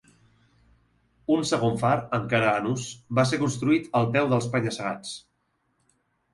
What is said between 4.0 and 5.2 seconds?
al peu dels penya-segats.